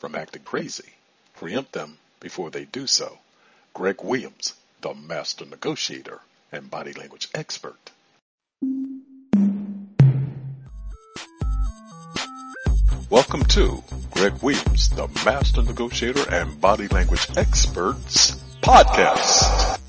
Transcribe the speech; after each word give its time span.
from 0.00 0.14
acting 0.14 0.42
crazy, 0.42 0.94
preempt 1.36 1.72
them 1.72 1.98
before 2.20 2.50
they 2.50 2.64
do 2.64 2.86
so. 2.86 3.18
Greg 3.74 4.02
Williams, 4.02 4.54
the 4.80 4.94
master 4.94 5.44
negotiator 5.44 6.20
and 6.50 6.70
body 6.70 6.94
language 6.94 7.28
expert. 7.34 7.90
Welcome 13.10 13.44
to 13.44 13.84
Greg 14.12 14.42
Williams, 14.42 14.88
the 14.88 15.08
master 15.26 15.62
negotiator 15.62 16.24
and 16.30 16.58
body 16.58 16.88
language 16.88 17.26
experts 17.36 18.36
podcast. 18.62 19.79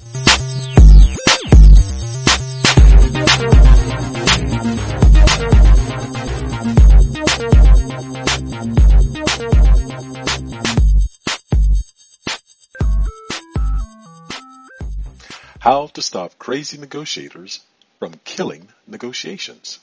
How 15.61 15.85
to 15.85 16.01
stop 16.01 16.39
crazy 16.39 16.79
negotiators 16.79 17.59
from 17.99 18.19
killing 18.25 18.69
negotiations. 18.87 19.77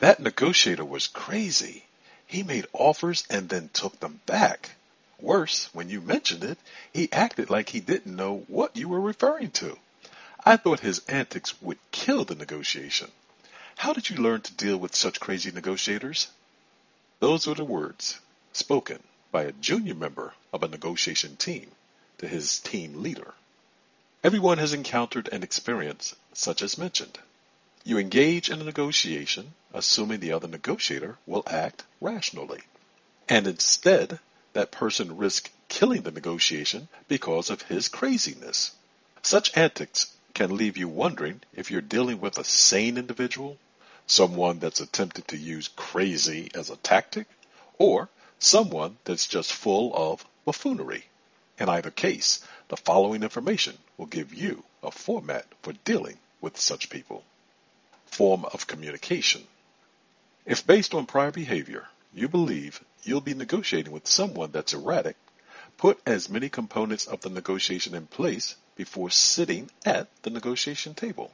That 0.00 0.18
negotiator 0.18 0.84
was 0.84 1.06
crazy. 1.06 1.84
He 2.26 2.42
made 2.42 2.66
offers 2.72 3.24
and 3.30 3.48
then 3.48 3.70
took 3.72 4.00
them 4.00 4.20
back. 4.26 4.70
Worse, 5.20 5.72
when 5.72 5.90
you 5.90 6.00
mentioned 6.00 6.42
it, 6.42 6.58
he 6.92 7.12
acted 7.12 7.50
like 7.50 7.68
he 7.68 7.78
didn't 7.78 8.16
know 8.16 8.38
what 8.48 8.76
you 8.76 8.88
were 8.88 9.00
referring 9.00 9.52
to. 9.62 9.78
I 10.44 10.56
thought 10.56 10.80
his 10.80 11.02
antics 11.06 11.54
would 11.62 11.78
kill 11.92 12.24
the 12.24 12.34
negotiation. 12.34 13.12
How 13.76 13.92
did 13.92 14.10
you 14.10 14.16
learn 14.16 14.40
to 14.40 14.54
deal 14.54 14.76
with 14.76 14.96
such 14.96 15.20
crazy 15.20 15.52
negotiators? 15.52 16.26
Those 17.20 17.46
were 17.46 17.54
the 17.54 17.64
words 17.64 18.18
spoken 18.52 19.04
by 19.30 19.44
a 19.44 19.52
junior 19.52 19.94
member 19.94 20.34
of 20.52 20.64
a 20.64 20.68
negotiation 20.68 21.36
team 21.36 21.70
to 22.18 22.26
his 22.26 22.58
team 22.58 23.04
leader. 23.04 23.34
Everyone 24.24 24.56
has 24.56 24.72
encountered 24.72 25.28
an 25.32 25.42
experience 25.42 26.16
such 26.32 26.62
as 26.62 26.78
mentioned. 26.78 27.18
You 27.84 27.98
engage 27.98 28.48
in 28.48 28.58
a 28.58 28.64
negotiation, 28.64 29.52
assuming 29.74 30.20
the 30.20 30.32
other 30.32 30.48
negotiator 30.48 31.18
will 31.26 31.42
act 31.46 31.84
rationally. 32.00 32.62
And 33.28 33.46
instead, 33.46 34.18
that 34.54 34.72
person 34.72 35.18
risks 35.18 35.50
killing 35.68 36.04
the 36.04 36.10
negotiation 36.10 36.88
because 37.06 37.50
of 37.50 37.60
his 37.60 37.88
craziness. 37.88 38.70
Such 39.20 39.54
antics 39.54 40.06
can 40.32 40.56
leave 40.56 40.78
you 40.78 40.88
wondering 40.88 41.42
if 41.52 41.70
you're 41.70 41.82
dealing 41.82 42.18
with 42.18 42.38
a 42.38 42.44
sane 42.44 42.96
individual, 42.96 43.58
someone 44.06 44.58
that's 44.58 44.80
attempted 44.80 45.28
to 45.28 45.36
use 45.36 45.68
crazy 45.76 46.50
as 46.54 46.70
a 46.70 46.76
tactic, 46.76 47.26
or 47.76 48.08
someone 48.38 48.96
that's 49.04 49.26
just 49.26 49.52
full 49.52 49.94
of 49.94 50.24
buffoonery. 50.46 51.04
In 51.58 51.68
either 51.68 51.90
case, 51.90 52.42
the 52.68 52.76
following 52.76 53.22
information 53.22 53.76
will 53.96 54.06
give 54.06 54.32
you 54.32 54.64
a 54.82 54.90
format 54.90 55.46
for 55.62 55.72
dealing 55.84 56.18
with 56.40 56.58
such 56.58 56.90
people. 56.90 57.24
Form 58.06 58.44
of 58.46 58.66
communication. 58.66 59.42
If 60.46 60.66
based 60.66 60.94
on 60.94 61.06
prior 61.06 61.30
behavior, 61.30 61.88
you 62.12 62.28
believe 62.28 62.82
you'll 63.02 63.20
be 63.20 63.34
negotiating 63.34 63.92
with 63.92 64.06
someone 64.06 64.50
that's 64.52 64.74
erratic, 64.74 65.16
put 65.76 66.00
as 66.06 66.28
many 66.28 66.48
components 66.48 67.06
of 67.06 67.20
the 67.20 67.30
negotiation 67.30 67.94
in 67.94 68.06
place 68.06 68.56
before 68.76 69.10
sitting 69.10 69.70
at 69.84 70.08
the 70.22 70.30
negotiation 70.30 70.94
table. 70.94 71.30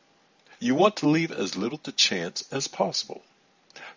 You 0.58 0.74
want 0.74 0.96
to 0.96 1.08
leave 1.08 1.32
as 1.32 1.56
little 1.56 1.78
to 1.78 1.92
chance 1.92 2.44
as 2.52 2.68
possible. 2.68 3.22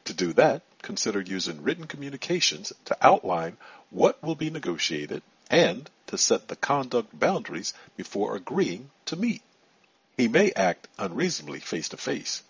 To 0.05 0.13
do 0.13 0.33
that, 0.33 0.61
consider 0.81 1.21
using 1.21 1.63
written 1.63 1.87
communications 1.87 2.73
to 2.85 2.97
outline 3.01 3.57
what 3.89 4.21
will 4.23 4.35
be 4.35 4.49
negotiated 4.49 5.21
and 5.53 5.87
to 6.07 6.17
set 6.17 6.47
the 6.47 6.55
conduct 6.55 7.17
boundaries 7.17 7.75
before 7.95 8.35
agreeing 8.35 8.89
to 9.05 9.15
meet. 9.15 9.43
He 10.17 10.27
may 10.27 10.51
act 10.53 10.87
unreasonably 10.97 11.59
face 11.59 11.89
to 11.89 11.97
face, 11.97 12.41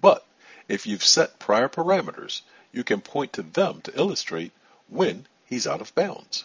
but 0.00 0.24
if 0.68 0.86
you've 0.86 1.02
set 1.02 1.40
prior 1.40 1.68
parameters, 1.68 2.42
you 2.72 2.84
can 2.84 3.00
point 3.00 3.32
to 3.32 3.42
them 3.42 3.80
to 3.82 3.98
illustrate 3.98 4.52
when 4.88 5.26
he's 5.44 5.66
out 5.66 5.80
of 5.80 5.92
bounds. 5.96 6.44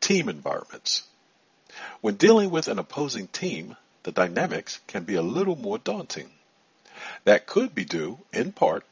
Team 0.00 0.28
environments. 0.28 1.04
When 2.00 2.16
dealing 2.16 2.50
with 2.50 2.66
an 2.66 2.80
opposing 2.80 3.28
team, 3.28 3.76
the 4.02 4.10
dynamics 4.10 4.80
can 4.88 5.04
be 5.04 5.14
a 5.14 5.22
little 5.22 5.56
more 5.56 5.78
daunting. 5.78 6.30
That 7.22 7.46
could 7.46 7.76
be 7.76 7.84
due, 7.84 8.18
in 8.32 8.50
part, 8.50 8.84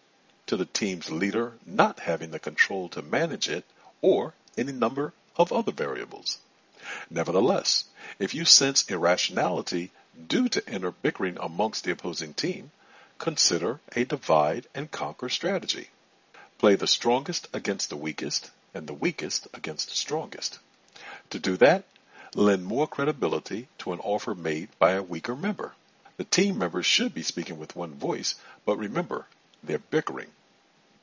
to 0.47 0.57
the 0.57 0.65
team's 0.65 1.11
leader 1.11 1.55
not 1.67 1.99
having 1.99 2.31
the 2.31 2.39
control 2.39 2.89
to 2.91 3.03
manage 3.03 3.49
it 3.49 3.65
or 4.01 4.34
any 4.57 4.71
number 4.71 5.13
of 5.37 5.53
other 5.53 5.73
variables. 5.73 6.39
Nevertheless, 7.11 7.85
if 8.19 8.35
you 8.35 8.45
sense 8.45 8.89
irrationality 8.91 9.91
due 10.29 10.49
to 10.49 10.67
inner 10.71 10.91
bickering 10.91 11.37
amongst 11.41 11.85
the 11.85 11.91
opposing 11.91 12.35
team, 12.35 12.71
consider 13.19 13.81
a 13.95 14.05
divide 14.05 14.67
and 14.75 14.91
conquer 14.91 15.29
strategy. 15.29 15.89
Play 16.59 16.75
the 16.75 16.87
strongest 16.87 17.49
against 17.53 17.91
the 17.91 17.97
weakest 17.97 18.51
and 18.73 18.87
the 18.87 18.95
weakest 18.95 19.49
against 19.53 19.89
the 19.89 19.95
strongest. 19.95 20.59
To 21.31 21.39
do 21.39 21.57
that, 21.59 21.85
lend 22.35 22.65
more 22.65 22.87
credibility 22.87 23.69
to 23.79 23.93
an 23.93 24.01
offer 24.01 24.35
made 24.35 24.69
by 24.79 24.93
a 24.93 25.03
weaker 25.03 25.35
member. 25.35 25.75
The 26.17 26.25
team 26.25 26.59
members 26.59 26.87
should 26.87 27.13
be 27.13 27.23
speaking 27.23 27.59
with 27.59 27.77
one 27.77 27.95
voice, 27.95 28.37
but 28.65 28.79
remember, 28.79 29.27
they're 29.63 29.79
bickering. 29.79 30.31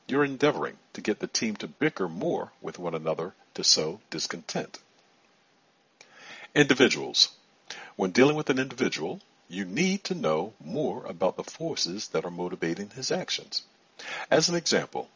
You're 0.06 0.24
endeavoring 0.24 0.78
to 0.92 1.00
get 1.00 1.20
the 1.20 1.26
team 1.26 1.56
to 1.56 1.66
bicker 1.66 2.08
more 2.08 2.52
with 2.60 2.78
one 2.78 2.94
another 2.94 3.34
to 3.54 3.64
sow 3.64 4.00
discontent. 4.10 4.78
Individuals. 6.54 7.30
When 7.96 8.10
dealing 8.10 8.36
with 8.36 8.50
an 8.50 8.58
individual, 8.58 9.20
you 9.48 9.64
need 9.64 10.04
to 10.04 10.14
know 10.14 10.52
more 10.60 11.06
about 11.06 11.36
the 11.36 11.44
forces 11.44 12.08
that 12.08 12.24
are 12.24 12.30
motivating 12.30 12.90
his 12.90 13.10
actions. 13.10 13.62
As 14.30 14.48
an 14.48 14.54
example, 14.54 15.08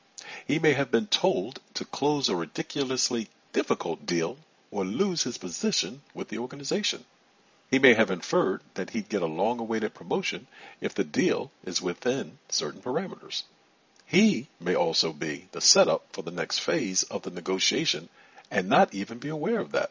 he 0.47 0.59
may 0.59 0.73
have 0.73 0.91
been 0.91 1.07
told 1.07 1.61
to 1.75 1.85
close 1.85 2.29
a 2.29 2.37
ridiculously 2.37 3.29
difficult 3.53 4.07
deal 4.07 4.39
or 4.71 4.85
lose 4.85 5.23
his 5.25 5.39
position 5.39 6.03
with 6.15 6.29
the 6.29 6.39
organization. 6.39 7.05
He 7.71 7.79
may 7.79 7.95
have 7.95 8.11
inferred 8.11 8.63
that 8.75 8.91
he'd 8.91 9.09
get 9.09 9.23
a 9.23 9.27
long 9.27 9.59
awaited 9.59 9.95
promotion 9.95 10.47
if 10.81 10.95
the 10.95 11.05
deal 11.05 11.51
is 11.65 11.83
within 11.83 12.39
certain 12.49 12.81
parameters. 12.81 13.43
He 14.11 14.49
may 14.59 14.75
also 14.75 15.13
be 15.13 15.49
the 15.53 15.61
setup 15.61 16.15
for 16.15 16.23
the 16.23 16.31
next 16.31 16.61
phase 16.61 17.03
of 17.03 17.21
the 17.23 17.31
negotiation 17.31 18.09
and 18.51 18.67
not 18.67 18.95
even 18.95 19.19
be 19.19 19.29
aware 19.29 19.61
of 19.61 19.73
that. 19.73 19.91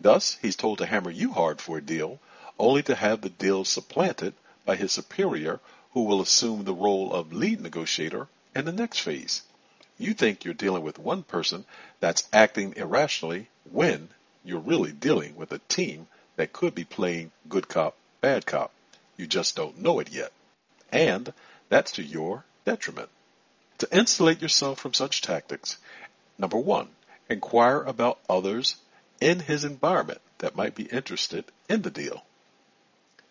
Thus, 0.00 0.36
he's 0.42 0.56
told 0.56 0.78
to 0.78 0.86
hammer 0.86 1.10
you 1.12 1.30
hard 1.32 1.60
for 1.60 1.78
a 1.78 1.80
deal, 1.80 2.18
only 2.58 2.82
to 2.82 2.96
have 2.96 3.20
the 3.20 3.30
deal 3.30 3.64
supplanted 3.64 4.34
by 4.64 4.74
his 4.74 4.90
superior 4.90 5.60
who 5.92 6.02
will 6.02 6.20
assume 6.20 6.64
the 6.64 6.74
role 6.74 7.12
of 7.12 7.32
lead 7.32 7.60
negotiator 7.60 8.26
in 8.56 8.64
the 8.64 8.72
next 8.72 8.98
phase. 8.98 9.42
You 9.98 10.14
think 10.14 10.44
you're 10.44 10.52
dealing 10.54 10.82
with 10.82 10.98
one 10.98 11.22
person 11.22 11.64
that's 12.00 12.28
acting 12.32 12.74
irrationally 12.76 13.48
when 13.70 14.08
you're 14.44 14.58
really 14.58 14.90
dealing 14.90 15.36
with 15.36 15.52
a 15.52 15.60
team 15.68 16.08
that 16.34 16.52
could 16.52 16.74
be 16.74 16.82
playing 16.82 17.30
good 17.48 17.68
cop, 17.68 17.96
bad 18.20 18.46
cop. 18.46 18.72
You 19.16 19.28
just 19.28 19.54
don't 19.54 19.78
know 19.78 20.00
it 20.00 20.10
yet. 20.10 20.32
And 20.90 21.32
that's 21.68 21.92
to 21.92 22.02
your 22.02 22.44
detriment. 22.64 23.10
To 23.78 23.88
insulate 23.96 24.40
yourself 24.40 24.78
from 24.78 24.94
such 24.94 25.20
tactics, 25.20 25.78
number 26.38 26.56
one, 26.58 26.88
inquire 27.28 27.82
about 27.82 28.20
others 28.28 28.76
in 29.20 29.40
his 29.40 29.64
environment 29.64 30.20
that 30.38 30.54
might 30.54 30.74
be 30.74 30.84
interested 30.84 31.44
in 31.68 31.82
the 31.82 31.90
deal. 31.90 32.24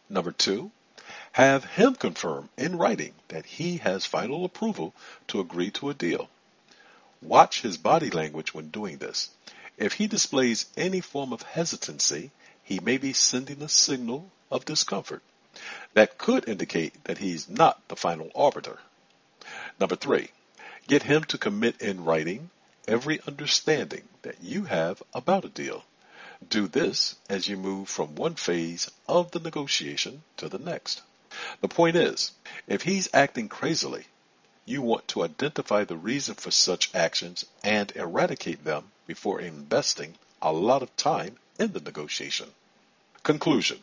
Number 0.10 0.32
two, 0.32 0.72
have 1.34 1.64
him 1.64 1.96
confirm 1.96 2.50
in 2.58 2.78
writing 2.78 3.14
that 3.30 3.46
he 3.46 3.78
has 3.78 4.06
final 4.06 4.46
approval 4.46 4.94
to 5.28 5.40
agree 5.40 5.72
to 5.72 5.90
a 5.90 5.94
deal. 5.94 6.30
Watch 7.22 7.62
his 7.62 7.78
body 7.78 8.10
language 8.10 8.54
when 8.54 8.70
doing 8.70 8.98
this. 8.98 9.30
If 9.78 9.94
he 9.94 10.08
displays 10.08 10.66
any 10.78 11.02
form 11.02 11.34
of 11.34 11.42
hesitancy, 11.42 12.32
he 12.64 12.80
may 12.80 12.98
be 12.98 13.14
sending 13.14 13.62
a 13.62 13.70
signal 13.70 14.30
of 14.52 14.66
discomfort. 14.66 15.24
That 15.94 16.18
could 16.18 16.48
indicate 16.48 17.04
that 17.06 17.18
he's 17.18 17.50
not 17.50 17.88
the 17.88 17.96
final 17.96 18.30
arbiter. 18.36 18.80
Number 19.84 19.98
three, 19.98 20.30
get 20.88 21.04
him 21.04 21.26
to 21.26 21.38
commit 21.38 21.82
in 21.82 22.06
writing 22.06 22.52
every 22.88 23.20
understanding 23.28 24.04
that 24.22 24.42
you 24.42 24.64
have 24.64 25.04
about 25.14 25.44
a 25.44 25.50
deal. 25.50 25.84
Do 26.48 26.70
this 26.70 27.16
as 27.30 27.50
you 27.50 27.58
move 27.58 27.90
from 27.90 28.16
one 28.16 28.36
phase 28.36 28.90
of 29.10 29.32
the 29.32 29.42
negotiation 29.42 30.24
to 30.38 30.48
the 30.48 30.58
next. 30.58 31.02
The 31.60 31.68
point 31.68 31.98
is, 31.98 32.32
if 32.66 32.84
he's 32.84 33.10
acting 33.14 33.50
crazily, 33.50 34.06
you 34.64 34.82
want 34.82 35.10
to 35.10 35.26
identify 35.26 35.84
the 35.84 35.98
reason 35.98 36.36
for 36.36 36.50
such 36.50 36.96
actions 36.96 37.46
and 37.62 37.92
eradicate 37.94 38.64
them 38.64 38.86
before 39.06 39.42
investing 39.42 40.16
a 40.42 40.54
lot 40.54 40.82
of 40.82 40.96
time 40.96 41.36
in 41.60 41.74
the 41.74 41.82
negotiation. 41.82 42.48
Conclusion. 43.24 43.80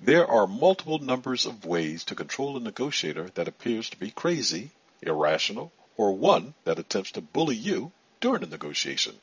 There 0.00 0.30
are 0.30 0.46
multiple 0.46 1.00
numbers 1.00 1.46
of 1.46 1.64
ways 1.64 2.04
to 2.04 2.14
control 2.14 2.56
a 2.56 2.60
negotiator 2.60 3.30
that 3.34 3.48
appears 3.48 3.90
to 3.90 3.96
be 3.96 4.12
crazy, 4.12 4.70
irrational, 5.02 5.72
or 5.96 6.12
one 6.12 6.54
that 6.64 6.78
attempts 6.78 7.12
to 7.12 7.20
bully 7.20 7.56
you 7.56 7.92
during 8.20 8.42
a 8.42 8.46
negotiation. 8.46 9.14